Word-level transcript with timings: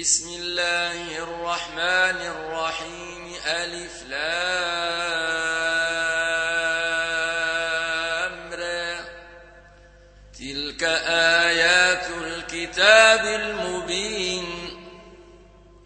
بسم 0.00 0.28
الله 0.28 1.18
الرحمن 1.18 2.20
الرحيم. 2.20 3.34
ألف 3.46 4.02
لامر 4.02 4.20
تلك 10.38 10.82
آيات 11.44 12.06
الكتاب 12.10 13.24
المبين. 13.24 14.46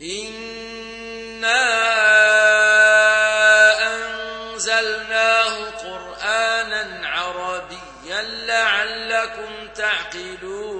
إنا 0.02 1.62
أنزلناه 3.94 5.70
قرآنا 5.70 7.08
عربيا 7.08 8.22
لعلكم 8.22 9.68
تعقلون. 9.74 10.79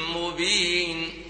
مبين 0.41 1.23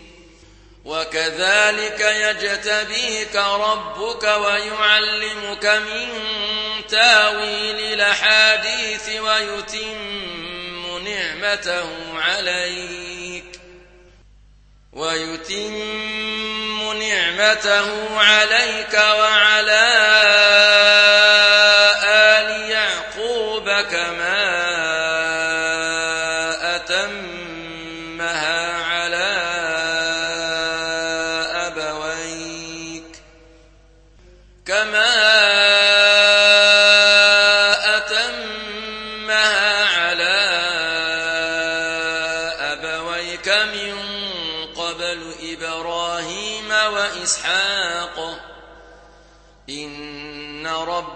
وكذلك 0.86 2.00
يجتبيك 2.00 3.36
ربك 3.36 4.24
ويعلمك 4.24 5.66
من 5.66 6.08
تاويل 6.90 7.80
الأحاديث 7.94 9.10
ويتم 9.10 11.08
نعمته 11.08 12.20
عليك 12.20 13.60
ويتم 14.94 16.94
نعمته 17.00 18.20
عليك 18.20 18.94
وعلى 18.94 19.92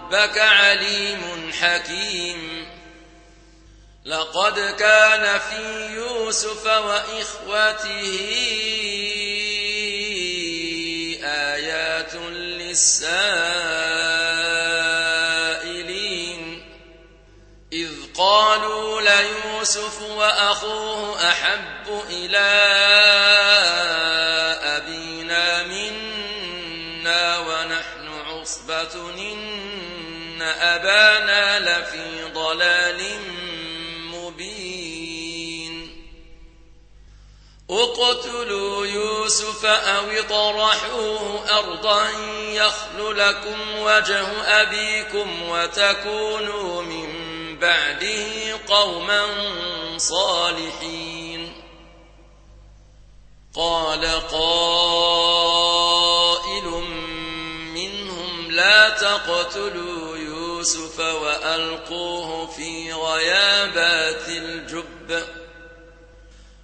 ربك 0.06 0.38
عليم 0.38 1.52
حكيم. 1.60 2.66
لقد 4.04 4.74
كان 4.78 5.38
في 5.38 5.94
يوسف 5.94 6.66
وإخوته 6.66 8.16
آيات 11.24 12.14
للسائلين. 12.14 13.16
إذ 17.72 17.90
قالوا 18.18 19.00
ليوسف 19.00 20.02
وأخوه 20.02 21.28
أحب 21.30 22.02
إلى 22.10 22.46
أبانا 30.86 31.58
لفي 31.58 32.32
ضلال 32.34 33.00
مبين. 34.14 35.74
اقتلوا 37.70 38.86
يوسف 38.86 39.64
أو 39.64 40.10
اطرحوه 40.10 41.58
أرضا 41.58 42.10
يخل 42.50 43.18
لكم 43.18 43.78
وجه 43.78 44.26
أبيكم 44.62 45.42
وتكونوا 45.48 46.82
من 46.82 47.08
بعده 47.58 48.58
قوما 48.68 49.26
صالحين. 49.96 51.62
قال 53.54 54.06
قائل 54.30 55.46
منهم 57.74 58.50
لا 58.50 58.88
تقتلوا 58.88 59.95
يوسف 60.66 60.98
وألقوه 61.00 62.46
في 62.46 62.92
غيابات 62.92 64.28
الجب 64.28 65.22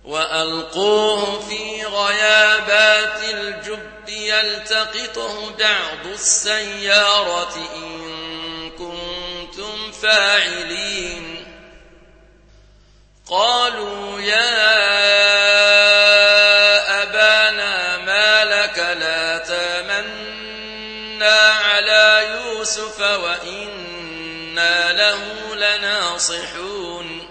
وألقوه 0.04 1.40
في 1.48 1.84
غيابات 1.84 3.24
الجب 3.24 4.08
يلتقطه 4.08 5.50
بعض 5.50 6.06
السيارة 6.06 7.56
إن 7.76 8.70
كنتم 8.70 9.92
فاعلين. 9.92 11.46
قالوا 13.30 14.20
يا 14.20 14.62
أبانا 17.02 17.96
ما 17.96 18.44
لك 18.44 18.78
لا 18.78 19.38
تمنا 19.38 20.22
على 21.50 22.28
يوسف 22.62 23.00
وإنا 24.52 24.92
له 24.92 25.54
لناصحون 25.54 27.28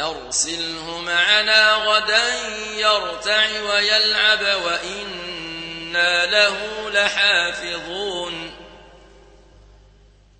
أرسله 0.00 0.98
معنا 1.00 1.72
غدا 1.74 2.48
يرتع 2.76 3.62
ويلعب 3.62 4.40
وإنا 4.64 6.26
له 6.26 6.90
لحافظون 6.90 8.50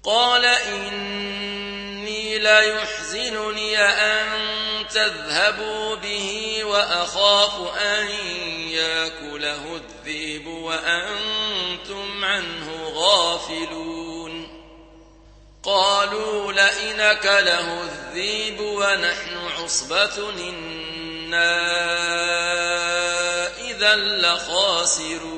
قال 0.04 0.44
إني 0.44 2.38
ليحزنني 2.38 3.78
أن 3.78 4.28
تذهبوا 4.88 5.94
به 5.94 6.60
وأخاف 6.64 7.78
أن 7.78 8.06
ياكله 8.70 9.76
الذئب 9.76 10.46
وأنتم 10.46 12.24
عنه 12.24 12.92
غافلون 12.94 14.07
قالوا 15.68 16.52
لئن 16.52 17.16
كله 17.22 17.82
الذئب 17.82 18.60
ونحن 18.60 19.36
عصبة 19.36 20.30
إنا 20.30 21.58
إذا 23.70 23.96
لخاسرون. 23.96 25.28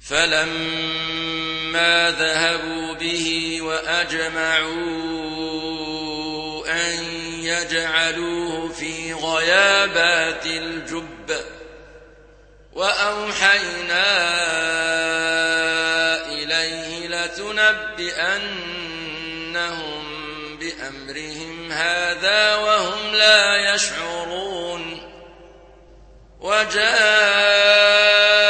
فلما 0.00 2.10
ذهبوا 2.10 2.94
به 2.94 3.58
وأجمعوا 3.62 5.08
أن 6.68 7.04
يجعلوه 7.40 8.72
في 8.72 9.12
غيابات 9.12 10.46
الجب 10.46 11.57
وأوحينا 12.78 14.06
إليه 16.26 17.08
لتنبئنهم 17.08 18.58
بأمرهم 20.58 21.72
هذا 21.72 22.54
وهم 22.54 23.14
لا 23.14 23.74
يشعرون. 23.74 25.00
وجاءوا 26.40 28.47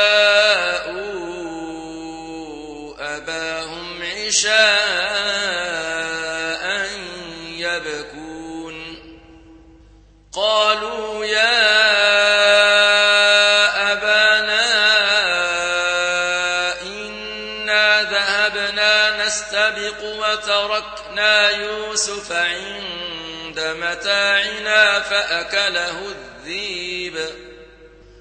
نستبق 19.48 20.02
وتركنا 20.02 21.50
يوسف 21.50 22.32
عند 22.32 23.60
متاعنا 23.60 25.00
فأكله 25.00 25.98
الذيب. 25.98 27.18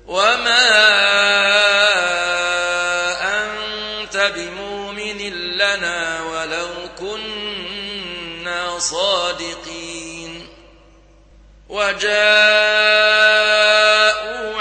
وما 0.08 0.68
أنت 3.44 4.18
بمؤمن 4.36 5.18
لنا 5.58 6.24
ولو 6.24 6.70
كنا 7.00 8.80
صادقين. 8.80 10.50
وجاءوا 11.70 12.12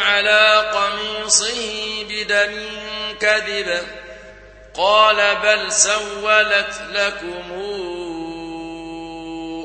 على 0.00 0.70
قميصه 0.74 2.04
بدم 2.08 2.68
كذب. 3.20 3.86
قال 4.76 5.37
بل 5.37 5.73
سولت 5.73 6.82
لكم 6.90 7.52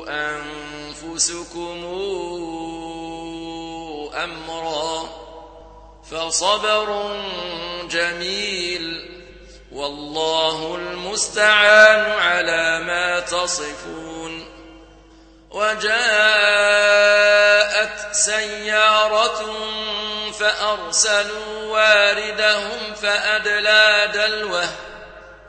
أنفسكم 0.08 1.84
أمرا 4.24 5.08
فصبر 6.10 7.16
جميل 7.90 9.12
والله 9.72 10.74
المستعان 10.74 12.10
على 12.10 12.78
ما 12.84 13.20
تصفون 13.20 14.44
وجاءت 15.50 15.92
سيارة 18.12 19.56
فأرسلوا 20.40 21.64
واردهم 21.64 22.94
فأدلى 23.02 24.10
دلوه 24.14 24.68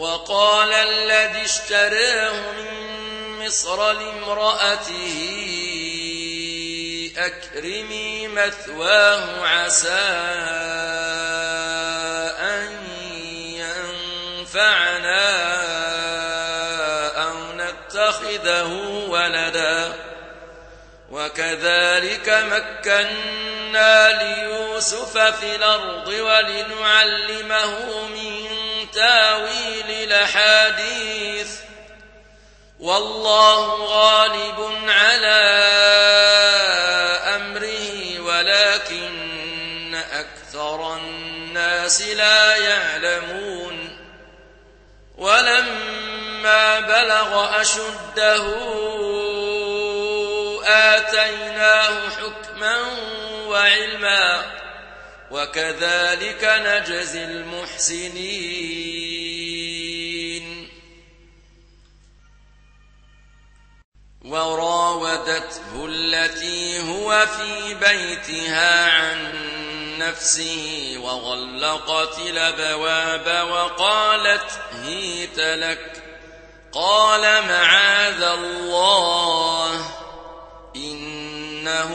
وقال 0.00 0.72
الذي 0.72 1.44
اشتراه 1.44 2.32
من 2.32 3.46
مصر 3.46 3.92
لامرأته 3.92 5.16
أكرمي 7.16 8.28
مثواه 8.28 9.46
عسى 9.46 9.88
أن 12.40 12.78
ينفعنا 14.40 15.30
أو 17.22 17.52
نتخذه 17.52 18.72
ولدا. 19.08 19.92
وكذلك 21.10 22.28
مكنا 22.28 24.22
ليوسف 24.22 25.18
في 25.18 25.56
الأرض 25.56 26.08
ولنعلمه 26.08 28.06
من 28.06 28.69
تاويل 28.92 29.90
الأحاديث 29.90 31.50
والله 32.80 33.84
غالب 33.84 34.72
على 34.88 35.40
أمره 37.36 38.20
ولكن 38.20 39.94
أكثر 39.94 40.96
الناس 40.96 42.02
لا 42.02 42.56
يعلمون 42.56 43.98
ولما 45.18 46.80
بلغ 46.80 47.60
أشده 47.60 48.44
آتيناه 50.66 52.10
حكما 52.10 52.76
وعلما 53.46 54.42
وكذلك 55.30 56.44
نجزي 56.44 57.24
المحسنين. 57.24 58.70
وراودته 64.24 65.86
التي 65.86 66.80
هو 66.80 67.26
في 67.26 67.74
بيتها 67.74 68.90
عن 68.90 69.32
نفسه 69.98 70.94
وغلقت 71.02 72.18
الأبواب 72.18 73.48
وقالت 73.50 74.60
هيت 74.84 75.38
لك 75.38 76.02
قال 76.72 77.20
معاذ 77.20 78.22
الله 78.22 79.90
إنه 80.76 81.94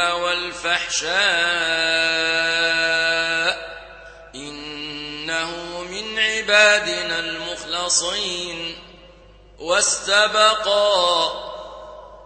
والفحشاء 0.00 1.08
إنه 4.34 5.50
من 5.90 6.18
عبادنا 6.18 7.18
المخلصين. 7.18 8.84
واستبقا 9.58 11.48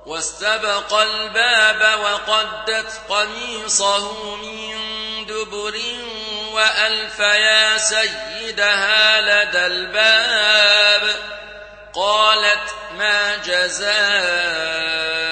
واستبق 0.06 0.94
الباب 0.94 2.00
وقدت 2.00 3.00
قميصه 3.08 4.36
من 4.36 4.76
دبر 5.26 5.80
وألف 6.52 7.18
يا 7.18 7.78
سيدها 7.78 9.20
لدى 9.20 9.66
الباب. 9.66 11.14
قالت 11.94 12.74
ما 12.98 13.36
جزاء 13.36 15.31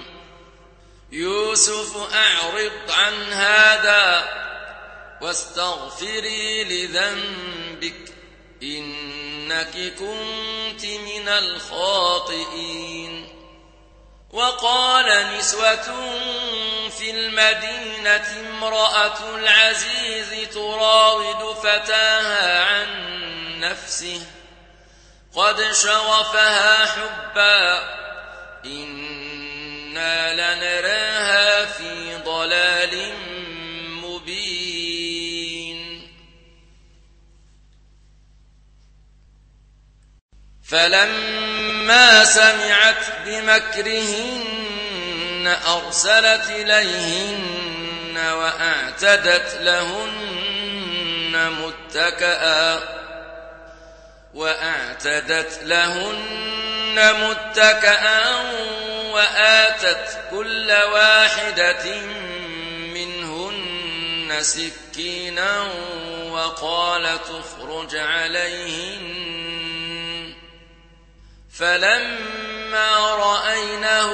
يوسف 1.11 2.13
أعرض 2.13 2.71
عن 2.89 3.33
هذا 3.33 4.29
واستغفري 5.21 6.63
لذنبك 6.63 8.13
إنك 8.63 9.93
كنت 9.99 10.85
من 10.85 11.27
الخاطئين. 11.27 13.27
وقال 14.31 15.37
نسوة 15.37 15.83
في 16.89 17.11
المدينة 17.11 18.39
امرأة 18.39 19.35
العزيز 19.35 20.49
تراود 20.53 21.55
فتاها 21.55 22.65
عن 22.65 22.89
نفسه 23.59 24.21
قد 25.35 25.71
شغفها 25.71 26.85
حبا 26.85 27.83
إنا 28.65 30.33
لنراها 30.33 31.00
فلما 40.71 42.25
سمعت 42.25 43.05
بمكرهن 43.25 44.51
أرسلت 45.67 46.49
إليهن 46.49 48.17
وأعتدت 48.17 49.57
لهن 49.61 51.51
متكئا 51.51 52.79
وأعتدت 54.33 55.59
لهن 55.63 56.95
متكئا 56.95 58.41
وآتت 59.11 60.19
كل 60.31 60.71
واحدة 60.71 62.01
منهن 62.93 64.37
سكينا 64.41 65.67
وقال 66.29 67.19
تخرج 67.23 67.95
عليهن 67.95 69.21
فلما 71.59 73.15
رأينه 73.15 74.11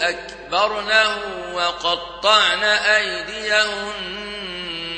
أكبرنه 0.00 1.16
وقطعن 1.54 2.64
أيديهن 2.64 4.22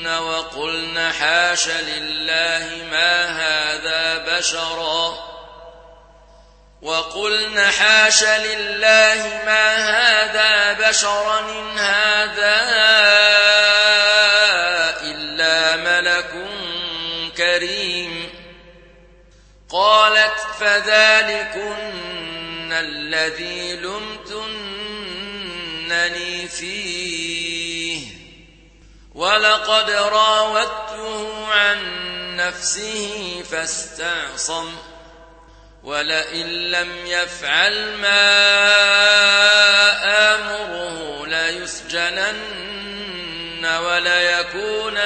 وقلن 0.07 1.11
حاش 1.19 1.67
لله 1.67 2.87
ما 2.91 3.25
هذا 3.25 4.17
بشرا 4.17 5.35
وقلن 6.81 7.71
حاش 7.71 8.23
لله 8.23 9.41
ما 9.45 9.75
هذا 9.75 10.73
بشرا 10.89 11.39
إن 11.39 11.79
هذا 11.79 12.61
قالت 19.95 20.39
فذلكن 20.59 21.91
الذي 22.71 23.75
لمتنني 23.75 24.67
فيه. 26.47 28.07
ولقد 29.13 29.89
راودته 29.89 31.47
عن 31.47 31.77
نفسه 32.35 33.43
فاستعصم. 33.51 34.75
ولئن 35.83 36.47
لم 36.47 37.05
يفعل 37.05 37.95
ما 37.95 38.31
آمره 40.35 41.27
ليسجنن 41.27 42.45
وليكون 43.65 44.97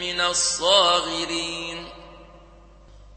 من 0.00 0.20
الصاغرين. 0.20 1.65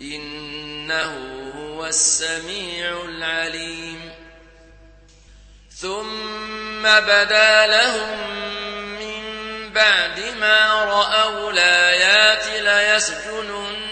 إنه 0.00 1.12
هو 1.56 1.86
السميع 1.86 3.04
العليم. 3.04 4.12
ثم 5.70 6.82
بدا 6.82 7.66
لهم 7.66 8.18
من 8.98 9.24
بعد 9.72 10.20
ما 10.20 10.84
رأوا 10.84 11.50
الآيات 11.50 12.46
ليسجننه 12.46 13.84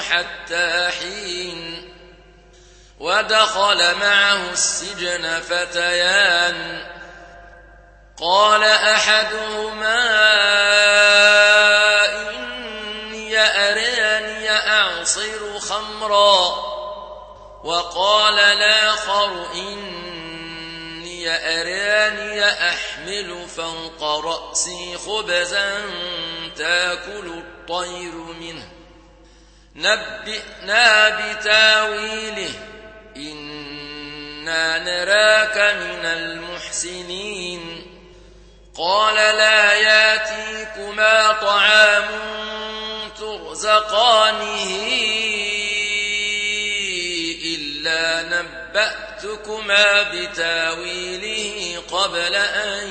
حتى 0.00 0.90
حين 1.00 1.92
ودخل 2.98 3.94
معه 3.94 4.50
السجن 4.52 5.40
فتيان. 5.40 6.86
قال 8.16 8.62
أحدهما 8.62 9.85
أعصر 16.12 16.16
خمرا 16.16 16.76
وقال 17.64 18.38
الآخر 18.38 19.46
إني 19.54 21.28
أراني 21.28 22.44
أحمل 22.44 23.48
فوق 23.48 24.02
رأسي 24.02 24.98
خبزا 24.98 25.80
تأكل 26.56 27.26
الطير 27.26 28.14
منه. 28.14 28.68
نبئنا 29.74 31.08
بتاويله. 31.08 32.54
إنا 33.16 34.78
نراك 34.78 35.58
من 35.58 36.04
المحسنين. 36.06 37.86
قال 38.78 39.14
لا 39.14 39.72
ياتيكما 39.72 41.32
طعام 41.32 42.08
ترزقانه. 43.18 44.76
نبأتكما 48.32 50.02
بتاويله 50.02 51.82
قبل 51.92 52.34
أن 52.34 52.88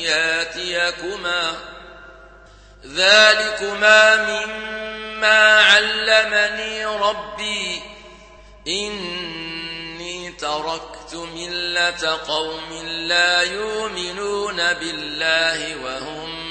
ياتيكما. 0.00 1.54
ذلكما 2.86 4.16
مما 4.16 5.60
علمني 5.60 6.86
ربي. 6.86 7.82
إني 8.68 10.32
تركت 10.32 11.14
ملة 11.14 12.20
قوم 12.28 12.86
لا 12.86 13.42
يؤمنون 13.42 14.56
بالله 14.56 15.76
وهم 15.84 16.46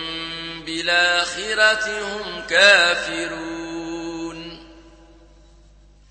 بالآخرة 0.66 2.00
هم 2.02 2.42
كافرون. 2.50 3.65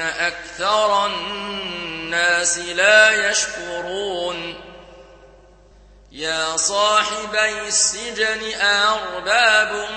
أكثر 0.00 1.06
الناس 1.06 2.58
لا 2.58 3.30
يشكرون. 3.30 4.60
يا 6.12 6.56
صاحبي 6.56 7.68
السجن 7.68 8.60
أرباب 8.60 9.88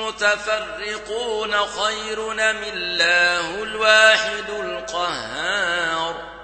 متفرقون 0.00 1.56
خير 1.66 2.20
من 2.28 2.64
الله 2.64 3.62
الواحد 3.62 4.50
القهار. 4.50 6.34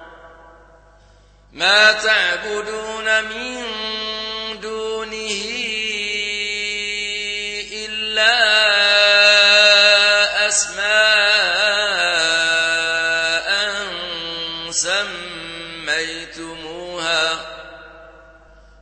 ما 1.52 1.92
تعبدون 1.92 3.24
من 3.24 3.66
دونه 4.60 5.79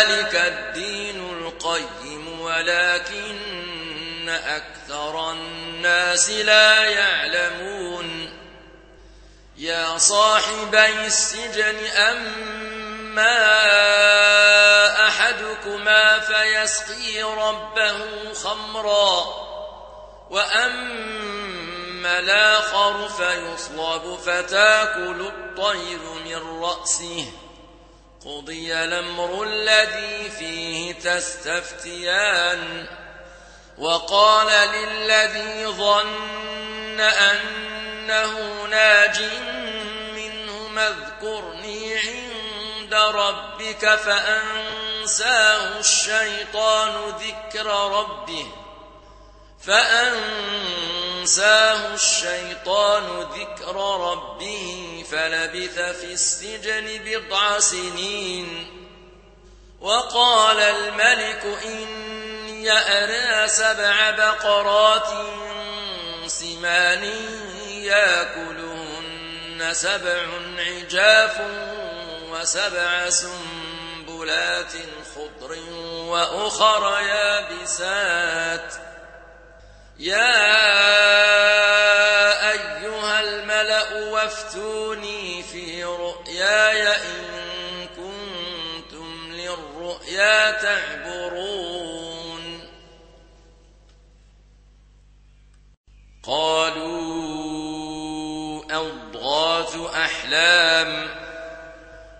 ذلك 0.00 0.34
الدين 0.34 1.30
القيم 1.30 2.40
ولكن 2.40 4.28
أكثر 4.28 5.32
الناس 5.32 6.30
لا 6.30 6.84
يعلمون 6.84 8.32
يا 9.56 9.98
صاحبي 9.98 11.06
السجن 11.06 11.76
أما 11.86 13.36
أحدكما 15.08 16.18
فيسقي 16.18 17.22
ربه 17.22 17.98
خمرا 18.34 19.24
وأما 20.30 22.18
الآخر 22.18 23.08
فيصلب 23.08 24.18
فتاكل 24.18 25.20
الطير 25.20 26.00
من 26.24 26.62
رأسه 26.62 27.26
قضي 28.24 28.74
الأمر 28.74 29.42
الذي 29.42 30.30
فيه 30.30 30.92
تستفتيان 30.92 32.86
وقال 33.78 34.68
للذي 34.68 35.66
ظن 35.66 37.00
أنه 37.00 38.64
ناج 38.70 39.22
منهما 40.14 40.88
اذكرني 40.88 41.98
عند 41.98 42.94
ربك 42.94 43.94
فأنساه 43.94 45.78
الشيطان 45.78 46.92
ذكر 47.08 47.66
ربه 47.66 48.46
فأنساه 49.66 51.54
الشيطان 51.94 53.20
ذكر 53.20 53.76
ربه 54.10 55.04
فلبث 55.10 55.78
في 55.78 56.12
السجن 56.12 57.00
بضع 57.04 57.58
سنين 57.58 58.76
وقال 59.80 60.60
الملك 60.60 61.44
إني 61.64 62.72
أرى 62.72 63.48
سبع 63.48 64.10
بقرات 64.10 65.08
سمان 66.26 67.04
يأكلهن 67.68 69.68
سبع 69.72 70.26
عجاف 70.58 71.40
وسبع 72.30 73.10
سنبلات 73.10 74.72
خضر 75.14 75.58
وأخر 75.92 77.00
يابسات 77.00 78.89
يا 80.00 80.40
أيها 82.52 83.20
الملأ 83.20 84.10
وافتوني 84.10 85.42
في 85.42 85.84
رؤياي 85.84 86.88
إن 86.88 87.88
كنتم 87.96 89.32
للرؤيا 89.32 90.50
تعبرون. 90.50 91.60
قالوا 96.22 97.60
أضغاث 98.70 99.76
أحلام 99.76 101.08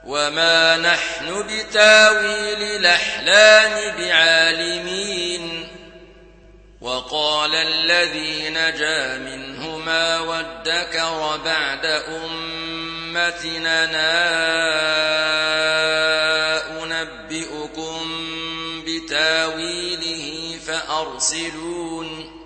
وما 0.04 0.76
نحن 0.76 1.42
بتاويل 1.42 2.62
الأحلام 2.62 3.96
بعالمين. 3.96 5.79
وقال 6.80 7.54
الذي 7.54 8.48
نجا 8.48 9.18
منهما 9.18 10.20
وادكر 10.20 11.36
بعد 11.44 11.86
أمتنا 11.86 13.84
أنبئكم 16.82 18.00
بتاويله 18.86 20.58
فأرسلون. 20.66 22.40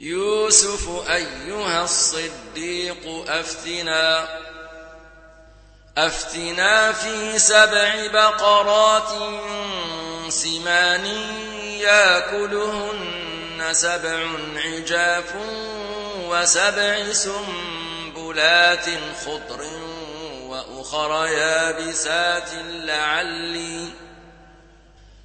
يوسف 0.00 1.10
أيها 1.10 1.84
الصديق 1.84 3.24
أفتنا 3.28 4.28
أفتنا 5.98 6.92
في 6.92 7.38
سبع 7.38 8.06
بقرات 8.06 9.12
سمان 10.30 11.06
ياكلهن 11.80 13.68
سبع 13.72 14.26
عجاف 14.56 15.34
وسبع 16.24 17.12
سنبلات 17.12 18.86
خضر 19.26 19.64
وأخر 20.42 21.26
يابسات 21.26 22.50
لعلي 22.64 23.88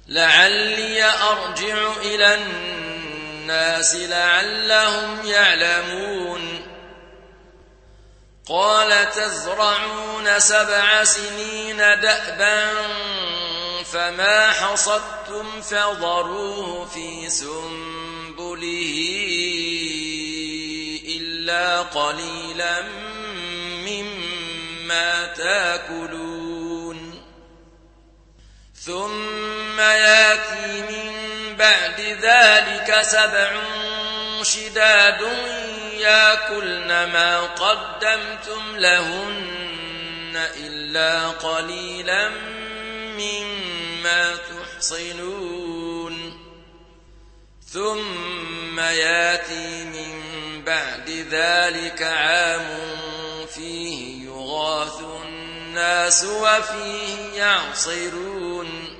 لعلي 0.06 1.04
أرجع 1.04 1.92
إلى 2.02 2.34
الناس 2.34 3.94
لعلهم 3.96 5.26
يعلمون. 5.26 6.62
قال 8.48 9.10
تزرعون 9.10 10.40
سبع 10.40 11.04
سنين 11.04 11.76
دأبا 11.76 12.72
فما 13.92 14.50
حصدتم 14.50 15.60
فضروه 15.60 16.86
في 16.86 17.30
سنبله 17.30 18.94
إلا 21.06 21.82
قليلا 21.82 22.82
مما 23.86 25.26
تاكلون 25.26 27.22
ثم 28.74 29.80
ياتي 29.80 30.82
من 30.82 31.12
بعد 31.56 32.00
ذلك 32.00 33.02
سبع 33.02 33.52
شداد 34.42 35.20
ياكلن 35.98 36.88
ما 36.88 37.40
قدمتم 37.40 38.76
لهن 38.76 40.48
إلا 40.56 41.28
قليلا 41.28 42.28
مما 42.28 42.71
تحصنون. 44.82 46.38
ثم 47.72 48.80
ياتي 48.80 49.84
من 49.84 50.22
بعد 50.64 51.10
ذلك 51.10 52.02
عام 52.02 52.66
فيه 53.54 54.24
يغاث 54.24 55.00
الناس 55.00 56.24
وفيه 56.24 57.32
يعصرون. 57.34 58.98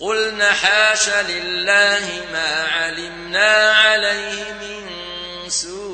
قلن 0.00 0.42
حاش 0.42 1.08
لله 1.08 2.22
ما 2.32 2.66
علمنا 2.66 3.72
عليه 3.72 4.52
من 4.52 4.90
سوء. 5.50 5.88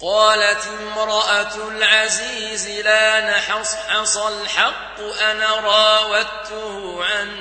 قالت 0.00 0.68
امرأة 0.82 1.68
العزيز 1.68 2.68
لا 2.68 3.30
نحصحص 3.30 4.16
الحق 4.16 5.00
أنا 5.00 5.54
راودته 5.54 7.04
عن 7.04 7.36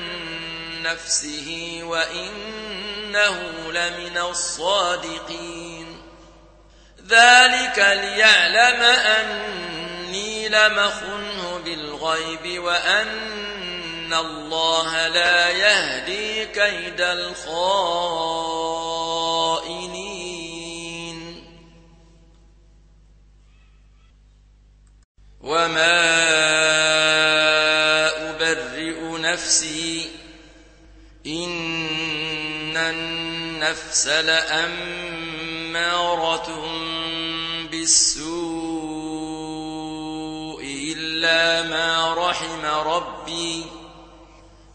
نفسه 0.82 1.80
وإنه 1.84 3.52
لمن 3.72 4.18
الصادقين. 4.18 6.02
ذلك 7.08 7.80
ليعلم 7.80 8.82
أني 10.16 10.50
لمخنه 10.50 11.62
بالغيب 11.66 12.64
وأن 12.64 14.14
الله 14.14 15.08
لا 15.08 15.50
يهدي 15.50 16.46
كيد 16.46 17.02
الخائنين. 17.02 17.56
وما 25.42 26.06
أبرئ 28.30 29.18
نفسي 29.20 30.12
إن 31.28 32.78
النفس 32.78 34.08
لأمارة 34.08 34.86
بالسوء. 37.72 38.55
إلا 41.26 41.62
ما 41.62 42.14
رحم 42.30 42.66
ربي. 42.66 43.66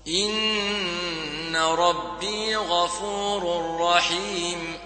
إن 0.09 1.57
ربي 1.57 2.57
غفور 2.57 3.77
رحيم. 3.81 4.79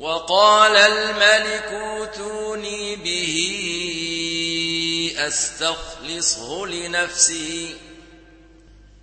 وقال 0.00 0.76
الملك 0.76 1.64
اوتوني 1.64 2.96
به 2.96 3.36
أستخلصه 5.18 6.66
لنفسي. 6.66 7.76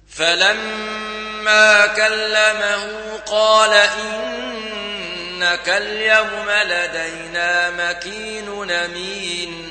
فلما 0.09 1.87
كلمه 1.87 3.17
قال 3.17 3.73
إنك 3.73 5.69
اليوم 5.69 6.49
لدينا 6.49 7.69
مكين 7.69 8.71
أمين. 8.71 9.70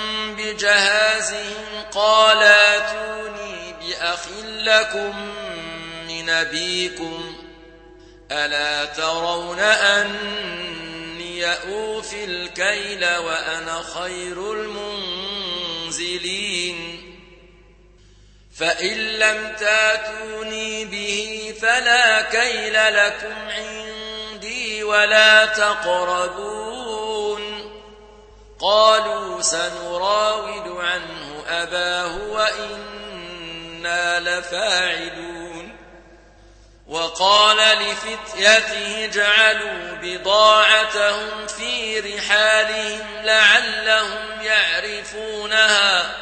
بجهازهم 0.41 1.83
قال 1.91 2.43
آتوني 2.43 3.73
بأخ 3.81 4.27
لكم 4.43 5.31
من 6.07 6.29
أبيكم 6.29 7.35
ألا 8.31 8.85
ترون 8.85 9.59
أني 9.59 11.45
أوفي 11.45 12.23
الكيل 12.23 13.05
وأنا 13.05 13.83
خير 13.93 14.53
المنزلين؟ 15.83 17.07
فإن 18.55 18.97
لم 18.97 19.55
تاتوني 19.59 20.85
به 20.85 21.53
فلا 21.61 22.21
كيل 22.21 22.73
لكم 22.73 23.33
عندي 23.49 24.83
ولا 24.83 25.45
تقربون. 25.45 26.70
قالوا 28.61 29.41
سنراود 29.41 30.77
عنه 30.79 31.43
أباه 31.47 32.17
وإنا 32.29 34.19
لفاعلون. 34.19 35.41
وقال 36.91 37.57
لفتيته 37.57 39.05
جعلوا 39.05 39.95
بضاعتهم 40.01 41.47
في 41.47 41.99
رحالهم 41.99 43.07
لعلهم 43.23 44.41
يعرفونها 44.41 46.15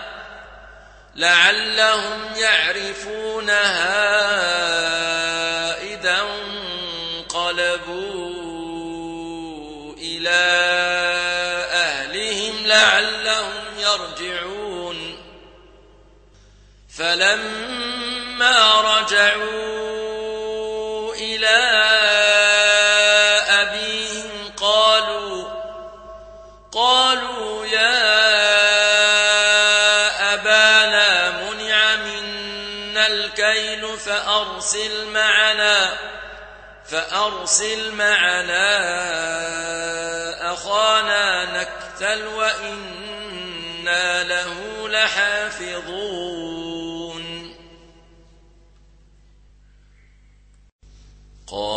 لعلهم 1.15 2.33
يعرفونها 2.35 3.79
إذا 5.81 6.21
انقلبوا 7.19 7.99
إلى 9.97 10.68
فلما 16.99 18.81
رجعوا 18.81 20.35
إلى 21.15 21.57
أبيهم 23.49 24.53
قالوا 24.57 25.49
قالوا 26.71 27.65
يا 27.65 27.99
أبانا 30.33 31.29
منع 31.29 31.95
منا 31.95 33.07
الكيل 33.07 33.97
فأرسل 33.99 35.05
معنا 35.05 35.97
فأرسل 36.89 37.91
معنا 37.91 38.79
أخانا 40.53 41.45
نكتل 41.45 42.27
وإنا 42.27 44.23
له 44.23 44.89
لحافظون. 44.89 46.38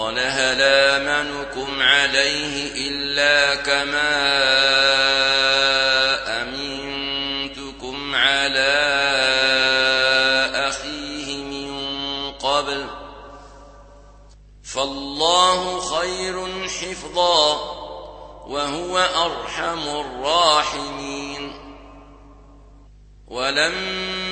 قال 0.02 0.18
هل 0.18 0.62
آمنكم 0.62 1.82
عليه 1.82 2.88
إلا 2.88 3.54
كما 3.54 4.12
أمنتكم 6.42 8.14
على 8.14 8.74
أخيه 10.68 11.36
من 11.44 11.72
قبل 12.32 12.86
فالله 14.62 15.80
خير 15.80 16.68
حفظا 16.68 17.54
وهو 18.46 18.98
أرحم 18.98 19.88
الراحمين 19.88 21.52
ولما 23.28 24.31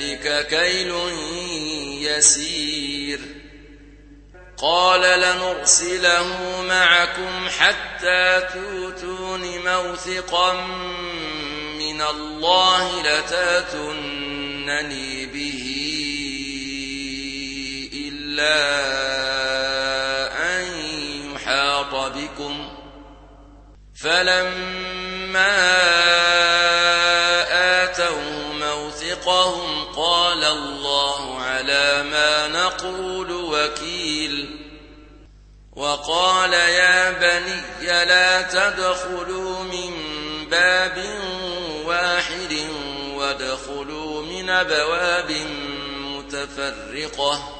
ذلك 0.00 0.46
كيل 0.46 0.94
يسير. 2.02 3.20
قال 4.58 5.00
لنرسله 5.00 6.62
معكم 6.62 7.48
حتى 7.48 8.40
توتون 8.54 9.40
موثقا 9.64 10.52
من 11.78 12.02
الله 12.02 13.02
لتاتونني 13.02 14.46
به 15.26 15.64
إلا 17.92 18.60
بكم. 22.08 22.68
فلما 24.02 25.30
الله 30.52 31.40
على 31.40 32.02
ما 32.02 32.48
نقول 32.48 33.32
وكيل 33.32 34.56
وقال 35.72 36.52
يا 36.52 37.10
بني 37.10 37.86
لا 37.86 38.42
تدخلوا 38.42 39.62
من 39.62 39.94
باب 40.50 41.04
واحد 41.84 42.56
وادخلوا 43.14 44.22
من 44.22 44.50
أبواب 44.50 45.32
متفرقة 46.00 47.56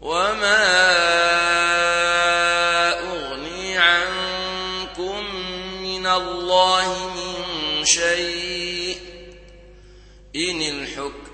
وما 0.00 1.04
الله 6.16 7.08
من 7.08 7.84
شيء 7.84 8.98
إن 10.36 10.62
الحكم 10.62 11.33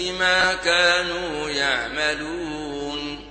بما 0.00 0.54
كانوا 0.54 1.50
يعملون. 1.50 3.26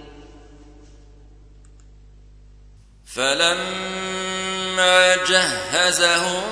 فلما 3.16 5.16
جهزهم 5.16 6.44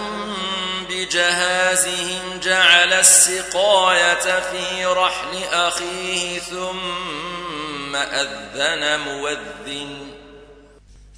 بجهازهم 0.90 2.40
جعل 2.44 2.94
السقاية 2.94 4.40
في 4.40 4.86
رحل 4.86 5.44
أخيه 5.52 6.40
ثم 6.40 7.96
أذن 7.96 9.00
موذن 9.00 10.08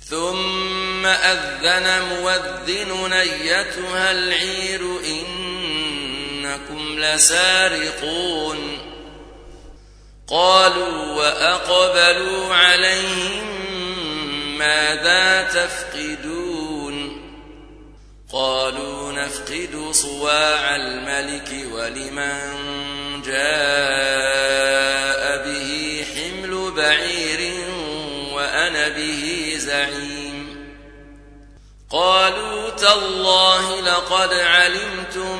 ثم 0.10 1.06
أذن 1.06 2.02
موذن 2.02 3.14
أيتها 3.14 4.12
العير 4.12 4.82
إنكم 5.06 7.00
لسارقون. 7.00 8.89
قالوا 10.30 11.14
وأقبلوا 11.14 12.54
عليهم 12.54 13.48
ماذا 14.58 15.44
تفقدون؟ 15.44 17.22
قالوا 18.34 19.12
نفقد 19.12 19.90
صواع 19.92 20.76
الملك 20.76 21.50
ولمن 21.74 22.42
جاء 23.26 23.44
به 25.46 26.04
حمل 26.16 26.72
بعير 26.72 27.54
وأنا 28.34 28.88
به 28.88 29.54
زعيم. 29.58 30.70
قالوا 31.92 32.70
تالله 32.70 33.82
لقد 33.82 34.34
علمتم 34.34 35.40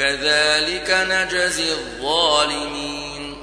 كذلك 0.00 0.90
نجزي 0.90 1.72
الظالمين. 1.72 3.36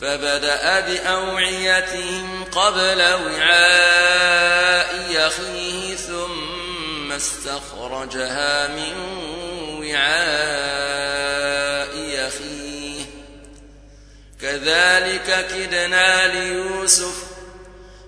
فبدأ 0.00 0.80
بأوعيتهم 0.80 2.44
قبل 2.44 3.02
وعاء 3.02 4.94
يخيه 5.10 5.96
ثم 5.96 7.12
استخرجها 7.12 8.68
من 8.68 8.94
وعاء 9.80 11.08
يخيه 11.96 13.04
كذلك 14.40 15.46
كدنا 15.50 16.26
ليوسف. 16.26 17.28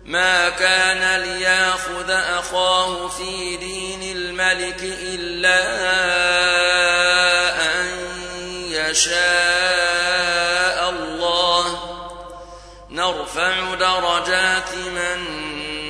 ما 0.05 0.49
كان 0.49 1.21
ليأخذ 1.21 2.11
أخاه 2.11 3.09
في 3.09 3.57
دين 3.57 4.17
الملك 4.17 4.83
إلا 4.83 5.61
يشاء 8.91 10.91
الله. 10.91 11.65
نرفع 12.91 13.75
درجات 13.75 14.75
من 14.75 15.27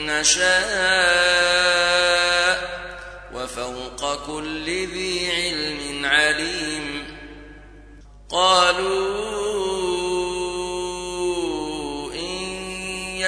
نشاء 0.07 0.51
وفوق 3.35 4.27
كل 4.27 4.65
ذي 4.65 5.31
علم 5.31 6.07
عليم. 6.07 7.17
قالوا 8.31 9.31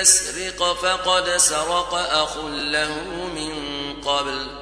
يسرق 0.01 0.73
فقد 0.73 1.37
سرق 1.37 1.95
أخ 1.95 2.37
له 2.47 2.95
من 3.35 3.55
قبل. 4.01 4.62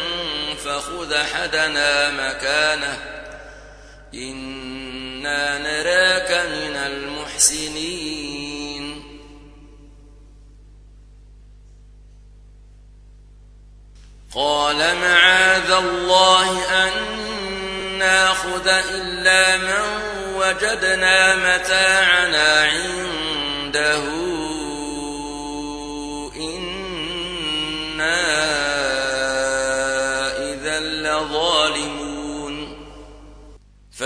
فخذ 0.81 1.23
حدنا 1.23 2.09
مكانه. 2.09 2.97
إنا 4.13 5.57
نراك 5.57 6.31
من 6.31 6.75
المحسنين. 6.75 8.31
قال 14.35 14.95
معاذ 14.95 15.71
الله 15.71 16.49
أن 16.83 16.91
نأخذ 17.97 18.67
إلا 18.67 19.57
من 19.57 19.81
وجدنا 20.35 21.35
متاعنا 21.35 22.63
عنده. 22.63 24.30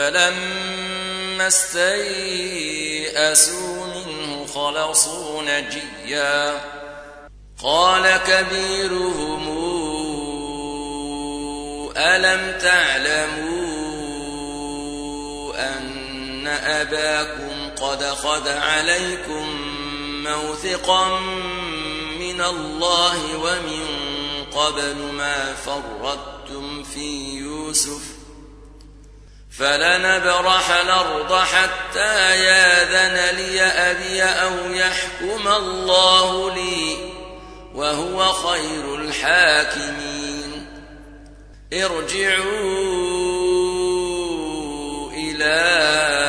فلما 0.06 1.48
استيئسوا 1.48 1.86
منه 3.86 4.46
خلصوا 4.46 5.42
نجيا. 5.42 6.62
قال 7.64 8.18
كبيرهم 8.28 9.46
ألم 11.98 12.60
تعلموا 12.60 13.66
أن 15.78 16.48
أباكم 16.48 17.70
قد 17.86 18.04
خذ 18.04 18.50
عليكم 18.50 19.46
موثقا 20.24 21.20
من 22.20 22.42
الله 22.42 23.38
ومن 23.38 23.86
قبل 24.56 24.96
ما 24.96 25.54
فرطتم 25.54 26.84
في 26.84 27.38
يوسف 27.38 28.15
فلنبرح 29.60 30.70
الأرض 30.70 31.34
حتى 31.34 32.44
ياذن 32.44 33.36
لي 33.36 33.62
أبي 33.62 34.24
أو 34.24 34.72
يحكم 34.72 35.48
الله 35.48 36.56
لي 36.56 36.98
وهو 37.76 38.34
خير 38.34 38.96
الحاكمين. 38.96 40.68
ارجعوا 41.74 42.66
إلى 45.12 46.25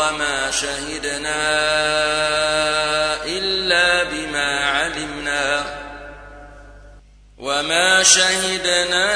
وما 0.00 0.50
شهدنا 0.50 1.42
إلا 3.24 4.02
بما 4.02 4.64
علمنا. 4.64 5.64
وما 7.38 8.02
شهدنا 8.02 9.10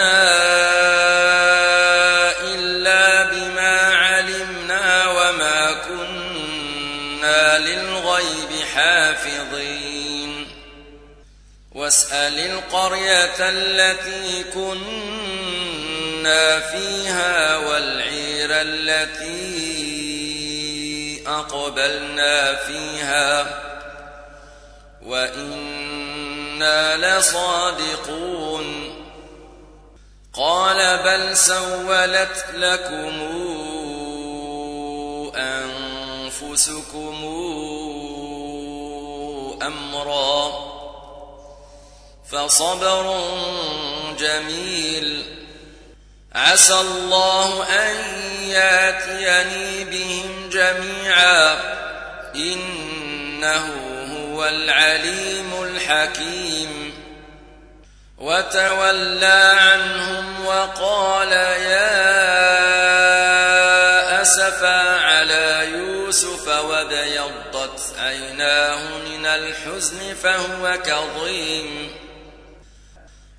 إلا 2.54 3.22
بما 3.22 3.94
علمنا 3.94 5.08
وما 5.08 5.72
كنا 5.72 7.58
للغيب 7.58 8.50
حافظين. 8.74 10.46
واسأل 11.72 12.38
القرية 12.38 13.40
التي 13.40 14.44
كنا 14.54 16.60
فيها 16.60 17.56
والعير 17.56 18.50
التي 18.50 19.93
أقبلنا 21.40 22.54
فيها 22.54 23.60
وإنا 25.06 26.96
لصادقون. 26.96 28.94
قال 30.32 30.98
بل 30.98 31.36
سولت 31.36 32.44
لكم 32.54 33.20
أنفسكم 35.36 37.24
أمرا 39.62 40.52
فصبر 42.30 43.20
جميل. 44.18 45.43
عسى 46.34 46.74
الله 46.74 47.66
أن 47.68 47.96
ياتيني 48.42 49.84
بهم 49.84 50.50
جميعا. 50.52 51.58
إنه 52.34 53.74
هو 54.12 54.46
العليم 54.46 55.62
الحكيم. 55.62 56.94
وتولى 58.18 59.54
عنهم 59.58 60.46
وقال 60.46 61.32
يا 61.32 62.14
أسفا 64.22 65.00
على 65.00 65.68
يوسف 65.72 66.48
وابيضت 66.48 67.94
عيناه 67.98 68.98
من 68.98 69.26
الحزن 69.26 70.14
فهو 70.22 70.78
كظيم. 70.86 71.93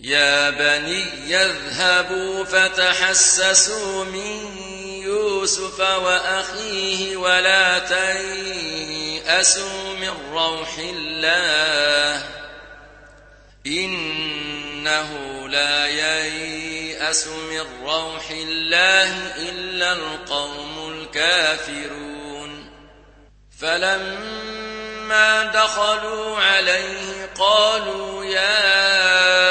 يا 0.00 0.50
بني 0.50 1.30
يذهبوا 1.30 2.44
فتحسسوا 2.44 4.04
من 4.04 4.56
يوسف 5.02 5.80
وأخيه 5.80 7.16
ولا 7.16 7.78
تيأسوا 7.78 9.58
من 10.00 10.12
روح 10.32 10.78
الله 10.78 12.22
إنه 13.66 15.08
لا 15.48 15.86
ييأس 15.86 17.26
من 17.26 17.64
روح 17.84 18.30
الله 18.30 19.36
إلا 19.36 19.92
القوم 19.92 20.92
الكافرون 20.92 22.70
فلما 23.60 25.44
دخلوا 25.44 26.36
عليه 26.38 27.30
قالوا 27.38 28.24
يا 28.24 29.47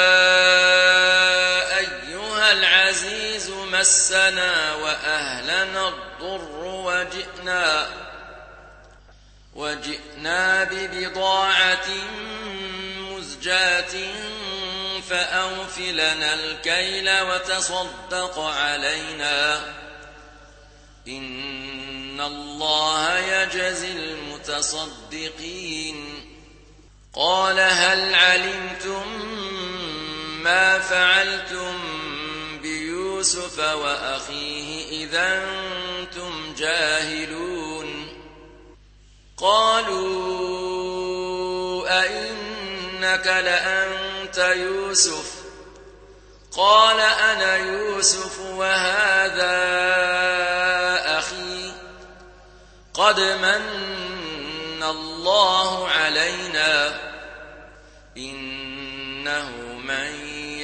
مسنا 3.88 4.74
وأهلنا 4.74 5.88
الضر 5.88 6.64
وجئنا 6.64 7.88
وجئنا 9.54 10.64
ببضاعة 10.64 11.86
مزجاة 12.98 14.12
فأوف 15.10 15.78
لنا 15.78 16.34
الكيل 16.34 17.20
وتصدق 17.20 18.38
علينا 18.38 19.60
إن 21.08 22.20
الله 22.20 23.18
يجزي 23.18 23.92
المتصدقين 23.92 25.48
قال 27.14 27.60
هل 27.60 28.14
علمتم 28.14 29.22
ما 30.42 30.78
فعلتم 30.78 31.97
بيوسف 33.18 33.58
وأخيه 33.58 35.04
إذا 35.04 35.44
أنتم 35.44 36.54
جاهلون. 36.58 38.08
قالوا 39.36 39.98
أئنك 42.02 43.26
لأنت 43.26 44.38
يوسف؟ 44.38 45.32
قال 46.56 47.00
أنا 47.00 47.56
يوسف 47.56 48.40
وهذا 48.40 49.48
أخي. 51.18 51.72
قد 52.94 53.20
من 53.20 54.82
الله 54.82 55.88
علينا. 55.88 57.00
إنه 58.16 59.50
من 59.84 60.17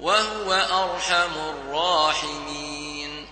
وهو 0.00 0.52
أرحم 0.52 1.32
الراحمين. 1.50 3.26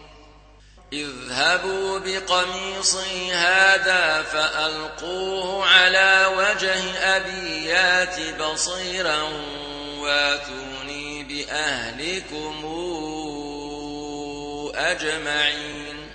اذهبوا 0.93 1.99
بقميصي 1.99 3.33
هذا 3.33 4.23
فألقوه 4.23 5.67
على 5.67 6.27
وجه 6.37 6.99
أبي 7.17 7.65
يات 7.65 8.41
بصيرا 8.43 9.23
واتوني 9.99 11.25
بأهلكم 11.25 12.65
أجمعين. 14.75 16.13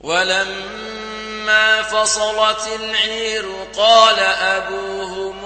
ولما 0.00 1.82
فصلت 1.82 2.68
العير 2.80 3.66
قال 3.76 4.18
أبوهم 4.20 5.45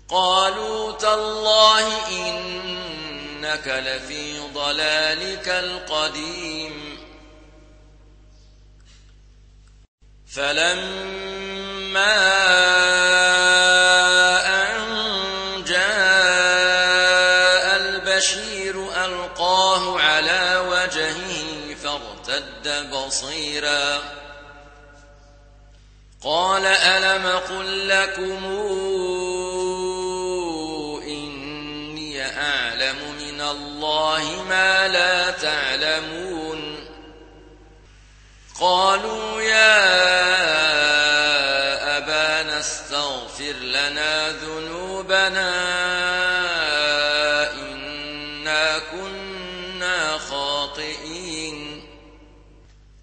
قالوا 0.09 0.93
تالله 0.93 2.09
إنك 2.09 3.68
لفي 3.68 4.39
ضلالك 4.55 5.49
القديم. 5.49 6.99
فلما 10.26 11.26
بصيرا. 22.91 24.03
قال 26.24 26.66
ألم 26.66 27.26
قل 27.26 27.89
لكم 27.89 28.45
إني 31.03 32.22
أعلم 32.41 32.97
من 33.20 33.41
الله 33.41 34.45
ما 34.49 34.89
لا 34.89 35.30
تعلمون. 35.30 36.89
قالوا 38.61 39.41
يا 39.41 39.97
أبانا 41.99 42.61
استغفر 42.61 43.53
لنا 43.53 44.30
ذنوبنا 44.30 45.53
إنا 47.53 48.78
كنا 48.78 50.18
خاطئين. 50.18 51.25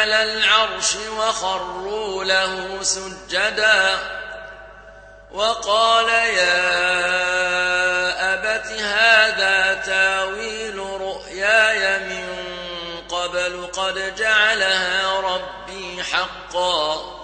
على 0.00 0.22
العرش 0.22 0.96
وخروا 0.96 2.24
له 2.24 2.82
سجدا 2.82 3.98
وقال 5.32 6.08
يا 6.08 6.60
أبت 8.34 8.66
هذا 8.66 9.82
تاويل 9.86 10.78
رؤياي 10.78 11.98
من 11.98 12.28
قبل 13.08 13.66
قد 13.72 14.16
جعلها 14.16 15.20
ربي 15.20 16.02
حقا 16.02 17.20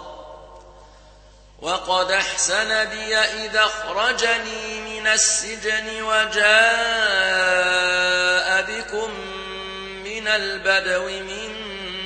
وقد 1.63 2.11
أحسن 2.11 2.85
بي 2.85 3.17
إذا 3.17 3.65
أخرجني 3.65 4.81
من 4.81 5.07
السجن 5.07 6.03
وجاء 6.03 6.47
بكم 8.63 9.11
من 10.05 10.29
البدو 10.29 11.09
من 11.09 11.56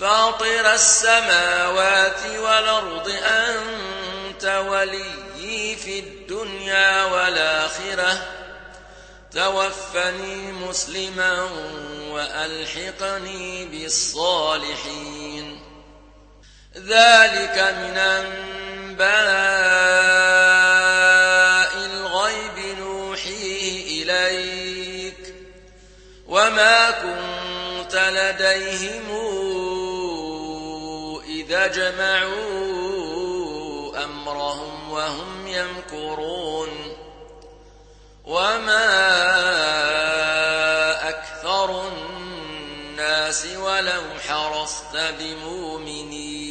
فاطر 0.00 0.74
السماوات 0.74 2.26
والأرض 2.38 3.12
أنت 3.24 4.44
وليي 4.68 5.76
في 5.76 5.98
الدنيا 5.98 7.04
والآخرة. 7.04 8.22
توفني 9.32 10.52
مسلما 10.52 11.48
وألحقني 12.10 13.64
بالصالحين. 13.64 15.62
ذلك 16.76 17.74
من 17.78 17.98
أنباء 17.98 19.04
الغيب 21.86 22.78
نوحيه 22.78 24.02
إليك. 24.02 25.34
وما 26.26 26.90
كنت 26.90 27.94
لديهم 27.94 29.10
إذا 31.54 31.66
جمعوا 31.66 32.34
أمرهم 34.04 34.90
وهم 34.90 35.46
يمكرون 35.46 36.68
وما 38.24 38.88
أكثر 41.08 41.88
الناس 41.88 43.46
ولو 43.46 44.02
حرصت 44.28 44.96
بمؤمنين. 45.18 46.48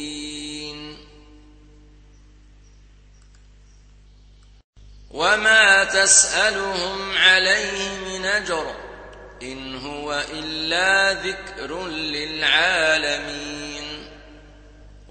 وما 5.10 5.84
تسألهم 5.84 7.16
عليه 7.16 7.98
من 7.98 8.24
أجر 8.26 8.74
إن 9.42 9.76
هو 9.86 10.24
إلا 10.32 11.12
ذكر 11.12 11.86
للعالمين. 11.86 12.83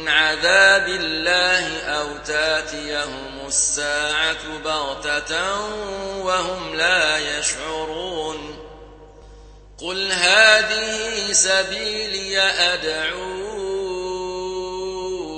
من 0.00 0.08
عذاب 0.08 0.88
الله 0.88 1.82
أو 1.82 2.16
تأتيهم 2.26 3.46
الساعة 3.46 4.58
بغتة 4.64 5.60
وهم 6.18 6.74
لا 6.74 7.38
يشعرون 7.38 8.58
قل 9.78 10.12
هذه 10.12 11.32
سبيلي 11.32 12.40
أدعو 12.40 13.40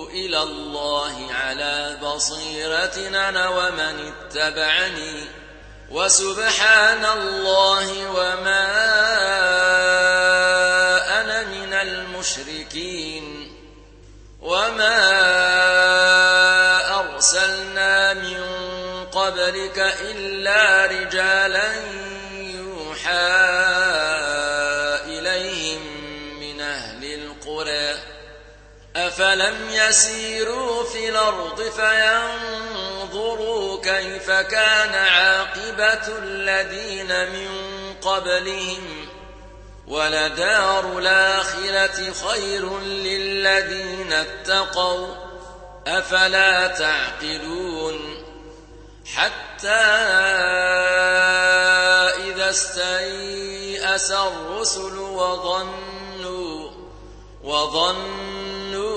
إلى 0.09 0.43
الله 0.43 1.33
على 1.33 1.99
بصيرة 2.03 3.09
أنا 3.09 3.49
ومن 3.49 4.13
اتبعني 4.13 5.25
وسبحان 5.91 7.05
الله 7.05 8.11
وما 8.11 8.73
أنا 11.21 11.43
من 11.43 11.73
المشركين 11.73 13.12
وما 14.53 15.01
أرسلنا 17.01 18.15
من 18.15 18.41
قبلك 19.13 19.79
إلا 20.01 20.87
رجالا 20.87 21.73
يوحى 22.33 23.31
إليهم 25.07 25.81
من 26.41 26.61
أهل 26.61 27.05
القرى 27.05 27.95
أفلم 28.97 29.57
يسيروا 29.71 30.85
في 30.85 31.09
الأرض 31.09 31.63
فينظروا 31.63 32.63
كيف 33.83 34.31
كان 34.31 34.95
عاقبة 34.95 36.19
الذين 36.19 37.31
من 37.31 37.51
قبلهم 38.03 39.09
ولدار 39.89 40.99
الآخرة 40.99 42.13
خير 42.13 42.81
للذين 42.81 44.13
اتقوا 44.13 45.07
أفلا 45.87 46.67
تعقلون؟ 46.67 48.23
حتى 49.07 49.69
إذا 52.33 52.51
استيأس 52.51 54.11
الرسل 54.11 54.99
وظنوا 54.99 56.71
وظنوا 57.45 58.93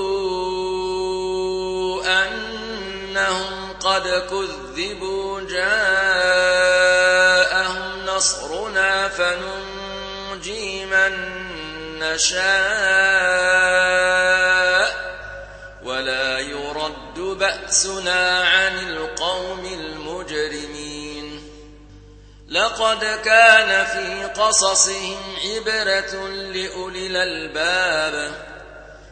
أنهم 2.05 3.73
قد 3.73 4.07
كذبوا 4.07 5.41
جاءهم 5.41 6.85
نصرنا 8.05 9.09
فننجي 10.45 10.85
من 10.85 11.13
نشاء 11.99 12.45
ولا 15.83 16.39
يرد 16.39 17.19
بأسنا 17.19 18.39
عن 18.47 18.79
القوم 18.79 19.65
المجرمين. 19.65 21.41
لقد 22.49 23.05
كان 23.25 23.85
في 23.85 24.25
قصصهم 24.41 25.17
عبرة 25.45 26.27
لأولي 26.27 27.07
الألباب. 27.07 28.31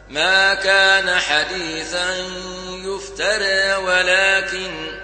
ما 0.08 0.54
كان 0.54 1.18
حديثا 1.20 2.16
يفترى 2.68 3.74
ولكن 3.74 5.03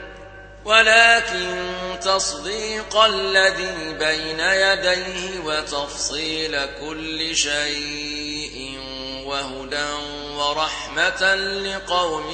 ولكن 0.70 1.66
تصديق 2.02 2.96
الذي 2.96 3.92
بين 3.98 4.40
يديه 4.40 5.40
وتفصيل 5.44 6.66
كل 6.80 7.36
شيء 7.36 8.78
وهدى 9.26 9.92
ورحمة 10.36 11.34
لقوم 11.34 12.30